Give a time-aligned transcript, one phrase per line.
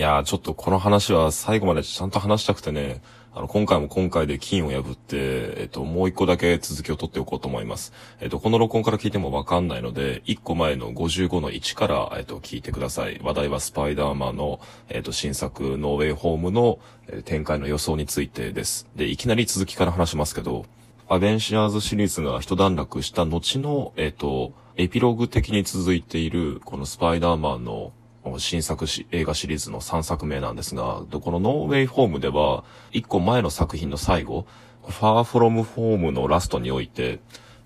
[0.00, 3.02] いやー、ちょっとこの話は最後までちゃんと話したくてね、
[3.34, 5.18] あの、今回も今回で金を破って、
[5.58, 7.92] えっと、もう一個だけ続きを取っておこうと思います。
[8.18, 13.20] えっと、この録音から聞いてもわかんないので、一個前の55の1から、えっと、聞いてください。
[13.22, 16.78] 話題はスパイダーマンの、えっと、新作、ノーウェイホームの、
[17.08, 18.88] え、展開の予想についてです。
[18.96, 20.64] で、いきなり続きから話しますけど、
[21.10, 27.92] アベンシアーズシリーズが一段落した後の、えっと、エピローグ的に続いている、このスパイダーマンの
[28.38, 34.46] 新作映画シリーズの3作目なんですが、このノーウェイホームでは、1個前の作品の最後、
[34.86, 37.20] ファーフロムホームのラストにおいて、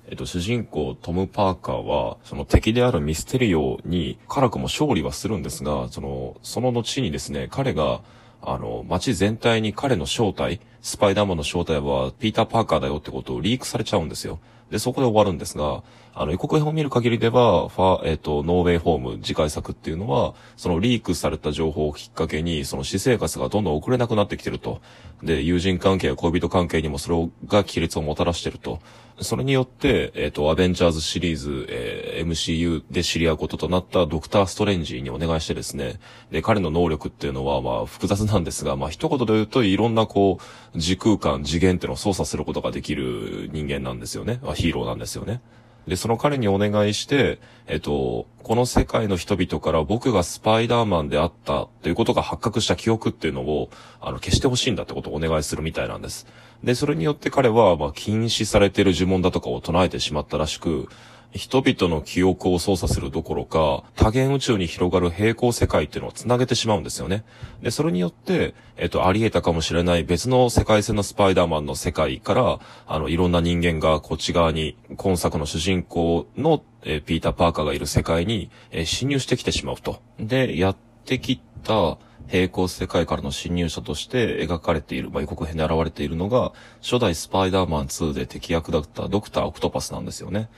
[0.06, 8.02] えっと、主人公トム・パーカーは、その敵であるミステリオに辛くも勝利はするんですが、その、その後にですね、彼が、
[8.42, 14.38] あの、街全体に彼の正体、スパイダーマンの正体はピーター・パーカーだよってことをリークされちゃうんですよ。
[14.70, 15.82] で、そこで終わるんですが、
[16.16, 24.80] あの、予告編を見る限りでは、ファ、えっ、ー、と、ノーウェイホーム、次回作っていうのは、そのリークされた情報をきっかけに、その私生活がどんどん遅れなくなってきてると。
[25.24, 28.78] で、友人関係や恋人関係にもそれが亀裂をもたらしてると。
[29.20, 40.38] それによって、えっ、ー、と、アベンジャーズシリーズ、えー、MCU で知り合うこととなったドクター・ストレンジにお願いしてですね、で、彼の能力っていうのは、まあ、複雑なんですが、まあ、一言で言うと、いろんな、こ
[40.74, 44.40] う、時空間、次元っていうのを操作することができる人間なんですよね。
[44.42, 45.40] まあヒーローなんですよね。
[45.86, 56.26] で、その彼にお願いして、えっと、この世界の人々から僕がスパイダーマンであったっていうことが発覚した記憶っていうのを、あの、消してほしいんだってことをお願いするみたいなんです。
[56.62, 60.88] で、それによって彼は、まあ、禁止されている呪文だとかを唱えてしまったらしく、
[61.34, 67.24] 人々の記憶を操作するどころか、多元宇宙に広がる平行世界っていうのを繋げてしまうんですよね。
[67.60, 80.00] で、それによって、えっと、あり得たかもしれない別の世界線のスパイダーマンの世界から、あの、いろんな人間がこっち側に、今作の主人公の、えー、ピーター・パーカーがいる世界に、えー、侵入してきてしまうと。
[80.20, 90.48] で、やってきた、平行世界からの侵入者として描かれている、まあ、予告編で現れているのが、初代スパイダーマン2で敵役だったドクター・オクトパスなんですよね。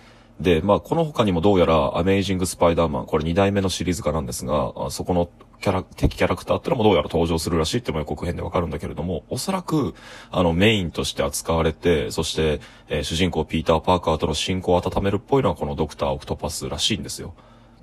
[0.40, 5.30] で、まあ、この他にもどうやら、アメイジング・スパイダーマン、これ2代目のシリーズ化なんですが、そこの
[5.62, 9.94] キャラ、敵キャラクターってのもどうやら登場するらしいっても予告編でわかるんだけれども、おそらく、
[10.30, 17.34] あの、メインとして扱われて、そして、えー、主人公ピーター・パーカーとの進行を温めるっぽいのはこのドクター・オクトパスらしいんですよ。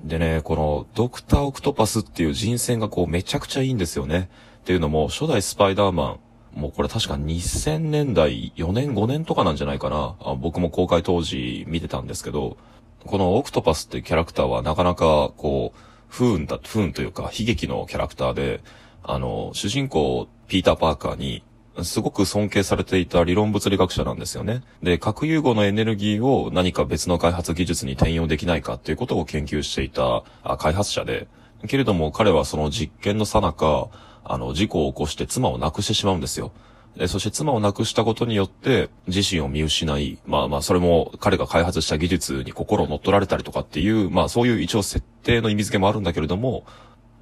[0.04, 4.30] でね、このドクター・オクトパスっていう人選がこうめちゃくちゃいいんですよね。
[4.60, 6.20] っていうのも、初代スパイダーマン、
[6.54, 10.16] もうこれ確か2000年代4年5年とかなんじゃないかな。
[10.20, 12.58] あ僕も公開当時見てたんですけど、
[13.06, 18.62] このオクトパスってキャラクターはなかなか、こう、不運だ、不運というか、悲劇のキャラクターで、
[19.04, 21.44] あの、主人公、ピーター・パーカーに、
[21.82, 24.62] すごく尊敬されていた理論物理学者なんですよね。
[24.84, 30.24] で、核融合のエネルギーを何か別の開発技術に転用できないかっていうことを研究していた
[30.58, 31.28] 開発者で、
[31.68, 33.90] けれども彼はその実験のさなか、
[34.24, 36.52] あの、事故を起こして妻を亡くしてしまうんですよ。
[36.98, 46.66] えそして妻を亡くしたことによって、自身を見失い、まあまあ、それも彼が開発した技術に心を乗っ取られたりとかっていう、まあそういう一応設定の意味付けもあるんだけれども、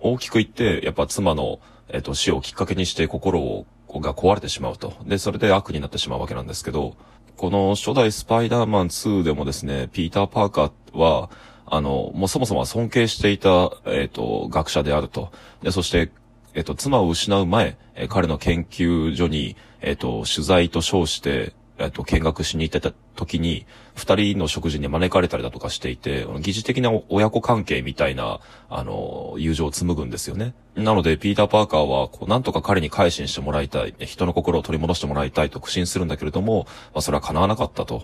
[0.01, 4.94] 大きく言って、やっぱ妻の、えっと、死をきっかけにして心を、が壊れてしまうと。
[5.06, 6.95] で、それで悪になってしまうわけなんですけど、
[7.38, 11.29] この初代スパイダーマン2でもですね、ピーター・パーカーは、
[11.66, 15.31] あの、もうそもそも尊敬していた、えっ、と、学者であると。
[15.62, 16.12] で、そして、
[16.53, 28.39] えっと、妻を失う前、え彼の研究所に、えっと、取材と称して、えっと、見学しに行ってた時に、二人の食事に招かれたりだとかしていて、疑似的な親子関係みたいな、
[28.69, 30.53] あの、友情を紡ぐんですよね。
[30.75, 38.03] なので、ピーター・パーカーは、こう、なんとか彼に改心してもらいたい、人の心を取り戻してもらいたいと苦心するんだけれども、まあ、それは叶わなかったと。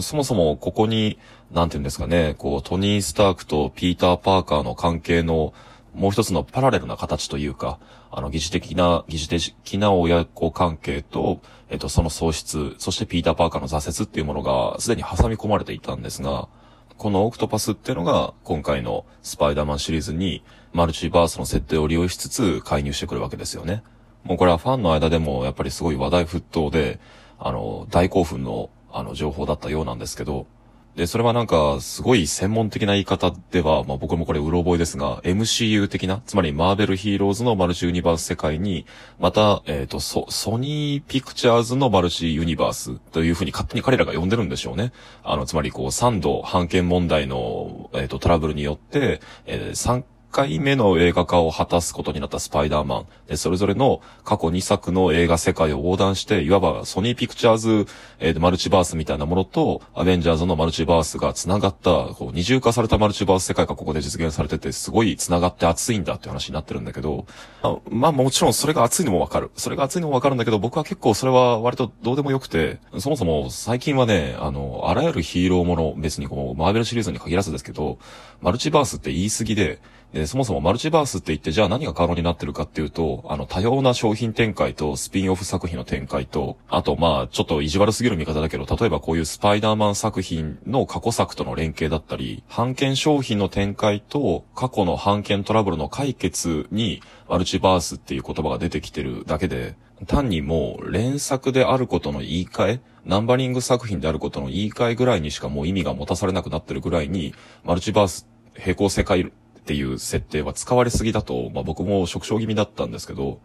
[0.00, 1.18] そもそも、ここに、
[1.52, 5.54] なんていうんですかね、こう、トニー・スタークとピーター・パーカーの関係の、
[5.94, 7.78] もう一つのパラレルな形というか、
[8.10, 11.40] あの、疑似的な、疑似的な親子関係と、
[11.70, 16.48] えっと、その喪失、そしてピーター・パーカーの挫折っていうものが、すでに挟み込まれていたんですが、
[16.96, 23.82] このオクトパスっていうのが、今回のスパイダーマンシリーズに、マルチバースの設定を利用しつつ、介入してくるわけですよね。
[24.24, 26.98] もうこれはファンの間でも、やっぱりすごい話題沸騰で、
[27.38, 30.46] あの、大興奮の、あの、情報だったようなんですけど、
[30.96, 38.86] で、それはなんか、すごい専門的な言い方では、まあ僕もこれうろ覚えですが、MCU 的な、つまりマーベルヒーローズのマルチユニバース世界に、
[39.18, 44.92] また、えっ、ー、と、ソ、ソニーピクチャーズのマルチユニバースというふうに勝手に彼らが呼んでるんでしょうね。
[45.24, 50.04] あの、つまりこう、3度判権問題の、えっ、ー、と、トラブルによって、えー、3
[50.34, 53.06] 回目の映画化を果たすことになったスパイダーマン。
[53.28, 57.86] で、それぞれの過去2作の映画世界を横断して、いわばソニーピクチャーズ、
[58.18, 67.26] えー、マルチバースみたいなものと、アベンジャーズのマルチバースが繋がった、こう、二重化されたマルチバース世界がここで実現されてて、すごい繋がって熱いんだって話になってるんだけど、
[67.62, 69.52] あまあもちろんそれが熱いのもわかる。
[69.56, 77.98] それが熱いのもわかるんだけど、僕は結構それは割とどうでもよくて、そもそも最近はね、あの、あらゆるヒーローもの、別にこう、マーベルシリーズに限らずですけど、
[78.40, 79.80] マルチバースって言い過ぎで、
[80.14, 99.74] で、そもそもマルチバースって言って、じゃあ何が可能になってるかっていうと、あの、多様な商品展開とスピンオフ作品の展開と、あと、まあ、ちょっと意地悪すぎる見方だけど、例えばこういうスパイダーマン作品の過去作との連携だったり、版権商品の展開と過去の版権トラブルの解決に、マルチバースっていう言葉が出てきてるだけで、
[100.06, 107.34] 単にもう連作であることの言い換え、ナンバリング作品であることの言い換えぐらいにしかもう意味が持たされなくなってるぐらいに、
[107.64, 109.32] マルチバース並行世界
[109.64, 113.40] っていう設定は使われすぎだと、まあ僕も触傷気味だったんですけど、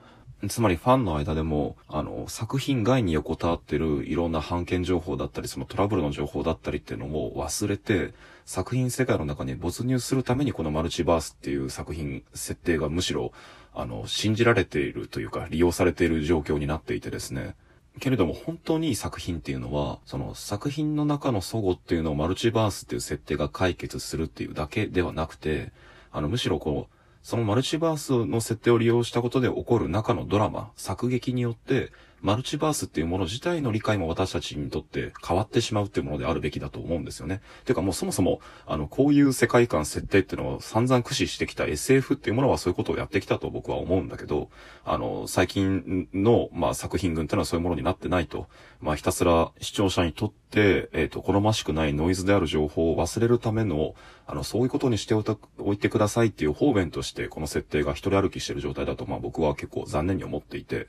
[0.50, 8.14] つまりファンの間でも、あの、作品外に横たわってるいろんな版権情報だったり、そのトラブルの情報だったりっていうのを忘れて、
[8.46, 13.32] 作品世界の中に没入するためにこのマルチバースっていう作品設定がむしろ、
[13.74, 17.56] あの、信じられているというか、利用されている状況になっていてですね。
[18.02, 25.72] けれども本当に作品っていうのは、その作品の中の祖語っていうのをマルチバースっていう設定が解決するっていうだけではなくて、
[26.12, 37.42] あの、むしろこう、そのマルチバースの設定を利用したことで起こる中のドラマ、作劇によって、マルチバースっていうもの自体の理解も私たちにとって変わってしまうっていうものであるべきだと思うんですよね。
[37.66, 44.50] ていうかもうそもそも、あの、こういう世界観設定っていうのを散々駆使してきた SF っていうものはそういうことをやってきたと僕は思うんだけど、
[44.84, 48.48] あの、最近の、まあ、作品群っていうのはそういうものになってないと。
[48.82, 53.94] まあ、ひたすら視聴者にとって、えっ、ー、と、好ましくないノイズである情報を忘れるための、
[54.26, 60.88] あの、そういうことにしておいてくださいっていう方便として、この設定が一人歩きしてる状態だと、まあ僕は結構残念に思っていて、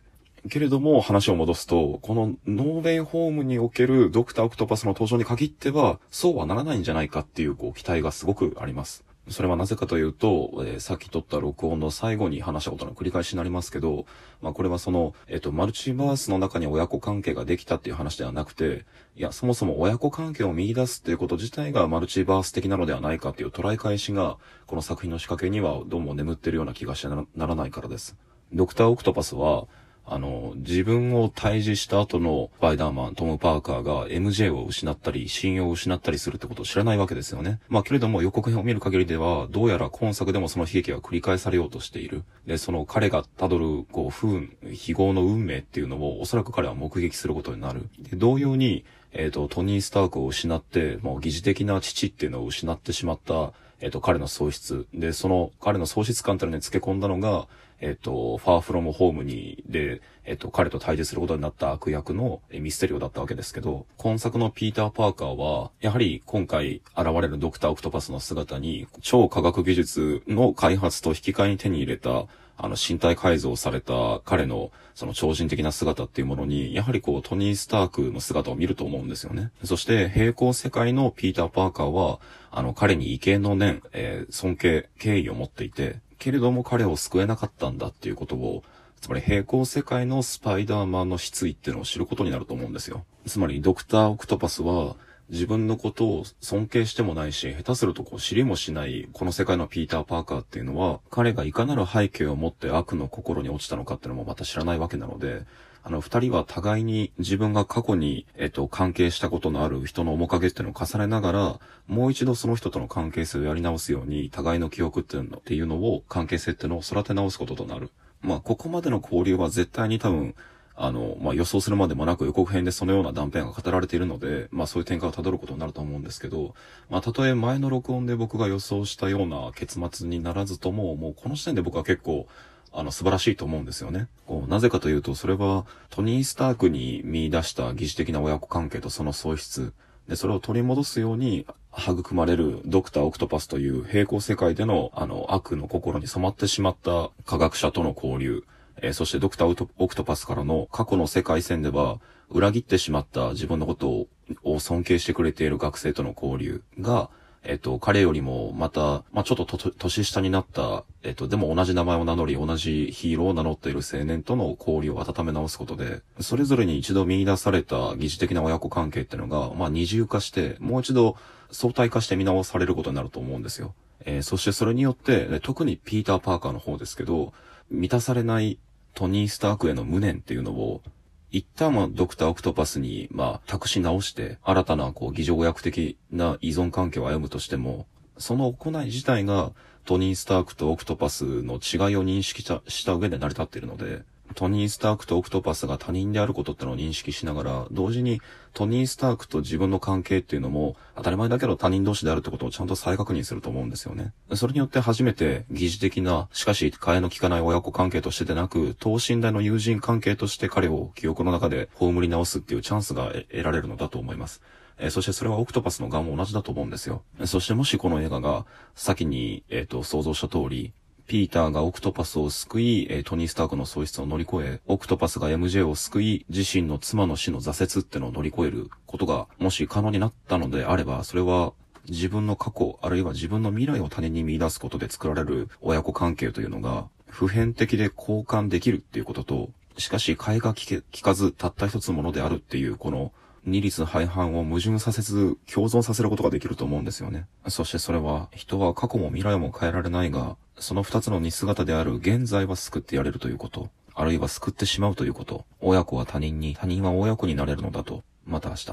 [0.48, 9.04] けれども、話を戻すと、このノーベンホームにおけるドクターオクトパスの登場に限っては、そうはならないんじゃないかっていう、こう、期待がすごくあります。
[9.28, 14.06] それはなぜかというと、えー、さっき撮った録音の最後に話したことの繰り返しになりますけど、
[14.40, 28.16] まあこれはその、えっ、ー、と、マルチバースの中に親子関係ができたっていう話ではなくて、いや、そもそも親子関係を見出すっていうこと自体がマルチバース的なのではないかっていう捉え返しが、この作品の仕掛けにはどうも眠ってるような気がしてならないからです。
[28.52, 29.68] ドクターオクトパスは、
[30.06, 37.60] あの、自分を退治した後のスパイダーマン、トム・パーカーが MJ を失ったり、信用を失ったりするってことを知らないわけですよね。
[37.68, 42.24] まあ、けれども予告編を見る限りでは、どうやら今作でもその悲劇が繰り返されようとしている。
[42.46, 47.88] で、その彼が辿る、こう、不運、非業の運命っていうのを、おそらく彼は目撃することになる。
[47.98, 54.86] で、同様に、えっ、ー、と、トニー・スタークを失って、もう疑似的な父っていうのを失ってしまった、えっ、と、彼の喪失。
[54.94, 57.48] で、その彼の喪失感っていうのに付け込んだのが、
[57.80, 72.26] えっ、と、ファーフロムホームに、で、えっ、と、彼と対峙することになった悪役のミステリオだったわけですけど、今作のピーター・パーカーは、やはり今回現れるドクター・オクトパスの姿に、超科学技術の開発と引き換えに手に入れた、
[72.62, 79.50] あの、身体改造された彼の、その超人的な姿っていうものに、やはりこう、トニー・スタークの姿を見ると思うんですよね。
[79.64, 82.20] そして、平行世界のピーター・パーカーは、
[82.50, 88.62] あの、彼に畏敬の念、えー、尊敬、敬意を持っていて、けれども彼を救えなかったんだっていうことを、
[89.00, 93.06] つまり平行世界のスパイダーマンの失意っていうのを知ることになると思うんですよ。
[93.26, 94.96] つまりドクター・オクトパスは
[95.30, 105.44] 自分のことを尊敬してもないし、下手するとこう知りもしないこの世界のピーター・パーカーっていうのは、彼がいかなる背景を持って悪の心に落ちたのかっていうのもまた知らないわけなので、
[105.82, 117.90] あの、二人は互いに自分が過去に、えっと、関係したことのある人の面影っていうのを重ねながら、もう一度その人との関係性をやり直すように、互いの記憶っていうのていうのを、関係性っていうのを育て直すこととなる。
[118.20, 120.34] まあ、ここまでの交流は絶対に多分、
[120.82, 126.54] あの、まあ、予想するまでもなく予告編でそのような断片が語られているので、まあ、そういう展開を辿ることになると思うんですけど、
[126.88, 132.26] まあ、たとえ前の録音で僕が予想したような結末にならずとも、もうこの時点で僕は結構、
[132.72, 134.08] あの、素晴らしいと思うんですよね。
[134.26, 139.74] こうなぜかというと、それは、トニー・スタークに見出した疑似的な親子関係とその喪失、
[140.08, 141.46] で、それを取り戻すように、
[141.78, 148.44] 育まれるドクター・オクトパスという平行世界での、あの、悪の心に染まってしまった科学者との交流、
[148.82, 154.06] えー、そしてドクター・オクトパスからの過去の世界線では、裏切ってしまった自分のこと
[154.44, 157.10] を尊敬してくれている学生との交流が、
[157.42, 171.16] えっと、彼よりもまた、まあ、ちょっと年下になった、えっと、でも同じ名前を名乗り、同じヒーローを名乗っている青年との交流を温め直すことで、それぞれに一度見出された疑似的な親子関係っていうのが、まあ、二重化して、もう一度
[171.50, 173.74] 相対化して見直されることになると思うんですよ。
[174.04, 177.32] えーそしてそれによって、特にピーター・パーカーの方ですけど、
[177.70, 178.58] 満たされない
[178.94, 180.82] トニー・スタークへの無念っていうのを、
[181.30, 187.86] 一旦はドクター・オクトパスに、まあ、託し直して、新たな、こう、議場役的な依存関係を歩むとしても、
[188.18, 189.52] その行い自体が、
[189.84, 194.02] トニー・スタークとオクトパスの違いを認識した上で成り立っているので、
[194.34, 198.20] トニー・スタークとオクトパスが他人であることってのを認識しながら、同時に
[198.52, 204.12] トニー・スタークと自分の関係っていうのも、当たり前だけど他人同士であるってことをちゃんと再確認すると思うんですよね。
[204.34, 214.42] それによって初めて疑似的な、しかし替えの利かない親子関係としてでなく、等身大の友人関係として彼を記憶の中で葬り直すっていうチャンスが得られるのだと思います。
[214.80, 217.02] えそしてそれはオクトパスの側も同じだと思うんですよ。
[217.26, 220.72] そしてもしこの映画が、先に、えっ、と、想像した通り、
[221.10, 231.52] ピーターがオクトパスを救い、えトニー・スタークの喪失を乗り越え、オクトパスが MJ を救い、自身の妻の死の挫折ってのを乗り越えることが、もし可能になったのであれば、それは、
[231.88, 243.10] 自分の過去、あるいは自分の未来を他人に見出すことで作られる親子関係というのが、普遍的で交換できるっていうことと、しかし、替えが聞け聞かず、たった一つものであるっていう、この、
[243.46, 247.26] 二律背反を矛盾させず、共存させることができると思うんですよね。
[247.48, 258.66] そしてそれは、人は過去も未来も変えられないが、その二つの似姿である現在は救ってやれるということ、あるいは救ってしまうということ、親子は他人に、他人は親子になれるのだと、また明日。